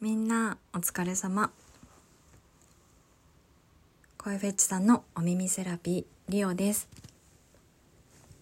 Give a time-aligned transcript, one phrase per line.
[0.00, 1.50] みんなお疲れ様。
[4.16, 6.88] 声フェチさんのお耳セラピーリオです。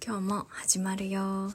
[0.04, 1.50] 今日も始まるよ。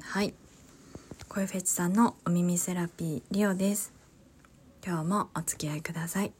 [0.00, 0.34] はい。
[1.28, 3.92] 声フェチさんのお耳セラピーリオです。
[4.84, 6.32] 今日もお付き合いください。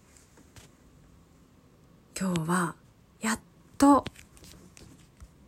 [2.21, 2.75] 今日は
[3.21, 3.41] やっ
[3.79, 4.05] と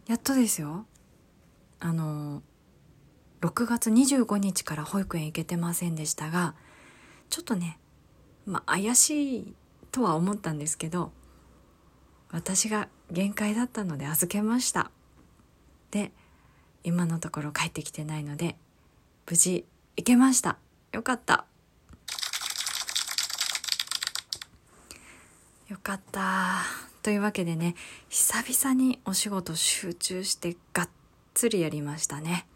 [0.07, 0.87] やっとですよ。
[1.81, 2.43] あの
[3.41, 6.55] 6月25日から保育園行けてませんでしたが
[7.29, 7.79] ちょっとね
[8.47, 9.55] まあ怪しい
[9.93, 11.13] とは思ったんですけど
[12.31, 14.91] 私が限界だったので預けました。
[15.91, 16.11] で
[16.83, 18.57] 今のところ帰ってきてないので
[19.29, 19.65] 無事
[19.97, 20.59] 行けました。
[20.93, 21.47] よかった。
[25.69, 26.94] よかった。
[27.05, 27.75] というわけでね
[28.09, 30.89] 久々にお仕事集中してがっ
[31.35, 32.47] つりやりましたね。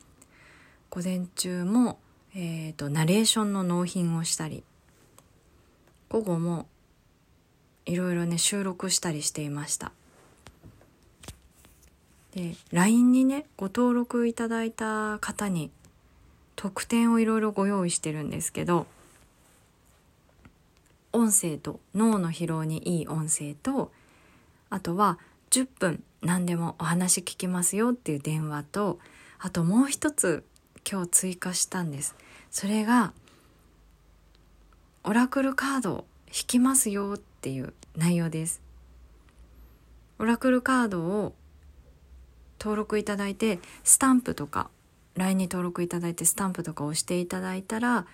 [0.88, 1.98] 午前中も、
[2.34, 4.64] えーと、ナレーションの納品をしたり
[6.08, 6.66] 午後も
[7.84, 9.92] いろいろね収録したりしていました。
[12.34, 15.70] で LINE にねご登録いただいた方に
[16.56, 18.86] 特典をいろいろご用意してるんですけど
[21.12, 23.92] 音声と脳の疲労にいい音声と
[24.70, 25.18] あとは
[25.50, 28.98] 10分何でもお話聞きますよっていう電話と
[29.38, 30.44] あともう一つ
[30.90, 32.16] 今日追加したんです。
[32.50, 33.12] それが
[35.04, 38.60] オラクルカードを引きますよっていう内容です。
[40.18, 41.34] オラクルカードを
[42.58, 44.70] 登録いただいてスタンプとか
[45.14, 48.06] LINE に登録いただいてスタンプとか押していただいたら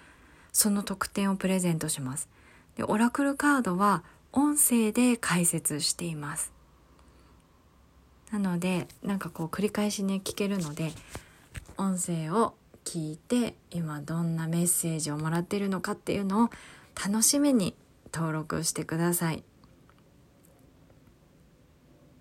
[0.52, 2.28] その特典をプレゼントします。
[2.76, 4.02] でオラクルカードは
[4.36, 6.52] 音声で解説しています。
[8.32, 10.90] なのでなんかこう繰り返しね聞けるので
[11.78, 16.50] 音声を聞いて今どんなメッセージをもらっているのかっていうのを
[17.00, 17.76] 楽しみに
[18.12, 19.44] 登録してください。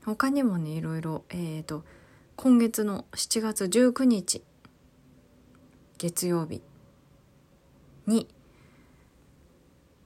[0.05, 1.83] 他にもねいろいろえっ、ー、と
[2.35, 4.43] 今月の7月19日
[5.97, 6.61] 月曜日
[8.05, 8.27] に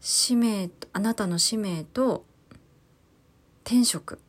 [0.10, 2.24] 使命あなたの使命と
[3.66, 4.22] 転職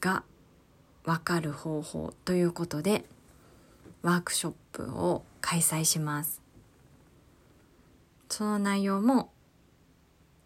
[0.00, 0.22] が
[1.02, 3.04] 分かる方法ということで
[4.02, 6.40] ワークショップを開催します。
[8.28, 9.32] その内容も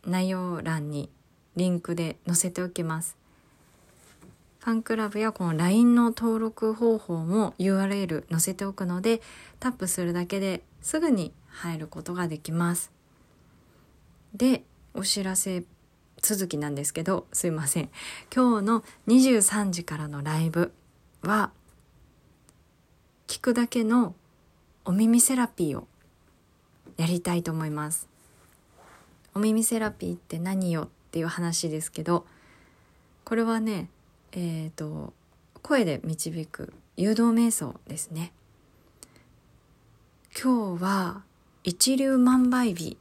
[0.07, 1.11] 内容欄に
[1.57, 3.19] リンクで載せておきます。
[4.61, 9.21] ファンクラブやこの LINE の登録方法も URL 載せておくので
[9.61, 12.95] タップするだけですぐに入ることができます。
[14.35, 14.65] で
[14.95, 15.65] お知らせ
[16.21, 17.91] 続きなんですけどすいません。
[18.35, 20.73] 今日の23時からのライブ
[21.23, 21.51] は
[23.27, 24.15] 聞くだけの
[24.85, 25.87] お耳セラピーを
[26.97, 28.09] やりたいと思います。
[29.35, 32.25] お耳セラピーって何よっていう話ですけど
[33.25, 33.89] これはね
[34.33, 35.13] えっ、ー、と
[35.63, 38.33] 声で導く誘導瞑想ですね。
[40.41, 41.23] 今日は
[41.63, 42.99] 一粒万倍日。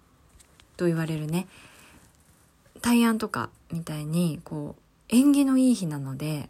[0.77, 1.47] と言われるね
[2.81, 4.83] 大安とかみたいにこう
[5.15, 6.49] 縁起のいい日なので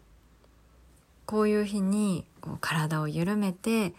[1.26, 3.94] こういう日にこう体を緩めて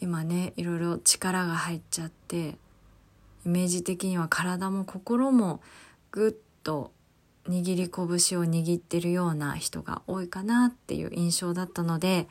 [0.00, 2.56] 今ねいろいろ力が入っちゃって
[3.46, 5.60] イメージ的には体も心も
[6.10, 6.92] ぐっと
[7.48, 12.26] 握り拳を握ってるような人が多いかなっていう印象だったので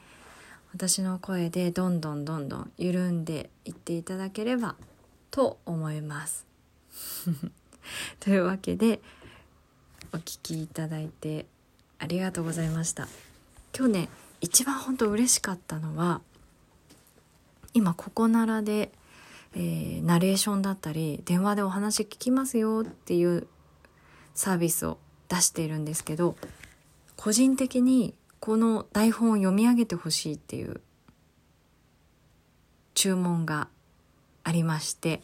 [0.73, 4.75] 私の声でどんどんどんどん緩んでいっていただければ
[5.33, 6.45] と思います。
[8.21, 9.01] というわけで
[10.11, 11.47] お聴きいただいて
[11.97, 13.07] ありがとうございました。
[13.75, 14.09] 今日ね
[14.41, 16.21] 一番本当嬉しかったのは
[17.73, 18.91] 今ここならで、
[19.55, 23.47] えー、ナレーションだったり電話でお話聞きますよっていう
[24.35, 24.99] サービスを
[25.29, 26.35] 出しているんですけど
[27.15, 30.79] 個人的にこの台本を読み上げてほしいっていう
[32.93, 33.67] 注文が
[34.43, 35.21] ありまして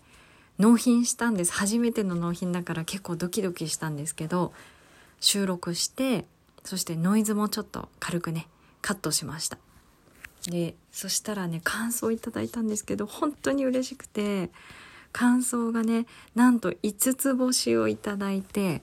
[0.57, 1.53] 納品したんです。
[1.53, 4.53] 初めての納品だから結構ドキドキしたんですけど
[5.19, 6.25] 収録して
[6.65, 8.47] そしてノイズもちょっと軽くね
[8.81, 9.57] カットしました。
[10.47, 14.49] でそしたらね感想いただいたんですけど本当に嬉しくて
[15.11, 16.05] 感想がね
[16.35, 18.81] なんと5つ星をいただいて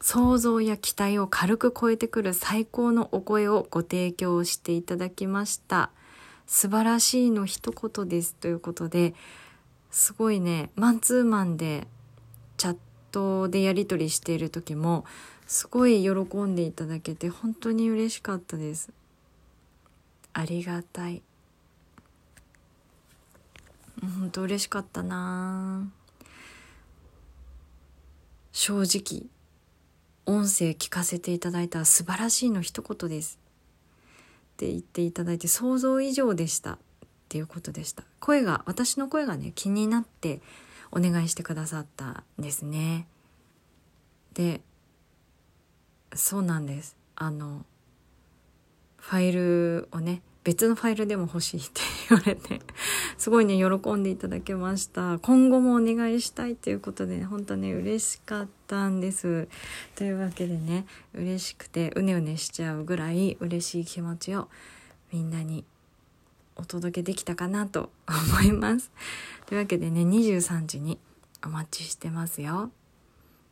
[0.00, 5.90] 想像や期待を軽く超えてくる最高のお声をご提供していただきました。
[6.46, 9.14] 素晴らしいの一言ですということで
[9.96, 11.86] すごいねマンツーマンで
[12.58, 12.76] チャッ
[13.12, 15.06] トでやり取りしている時も
[15.46, 16.10] すごい喜
[16.42, 18.90] んでいただけて本当に嬉しかったです。
[20.34, 21.22] ありがたい。
[24.02, 25.90] 本当嬉しかったな。
[28.52, 29.30] 正直
[30.26, 33.38] 音声聞かせていただいた素晴らしいの一言です。
[34.52, 36.78] って言っていただいて想像以上でした。
[37.26, 38.04] っていうことでした。
[38.20, 40.40] 声が私の声がね気になって
[40.92, 43.08] お願いしてくださったんですね。
[44.32, 44.60] で
[46.14, 46.96] そうなんです。
[47.16, 47.64] あの
[48.98, 52.60] ファイルをね別のファイルでも欲しいって言われて
[53.18, 55.18] すごいね喜んでいただけました。
[55.18, 59.48] 今後もお願いしたいということで、ね、本当ね嬉しかったんです。
[59.96, 64.48] というわけでね嬉しくてうねうねしちゃうぐらい嬉しい気持ちを
[65.12, 65.64] みんなに
[66.56, 68.90] お届けできたかなと思います。
[69.46, 70.98] というわけでね23時に
[71.44, 72.70] お待ちしてますよ。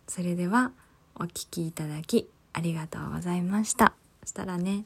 [0.08, 0.72] それでは
[1.14, 3.94] お聴きいただきありがとうございました。
[4.22, 4.84] そしたらね。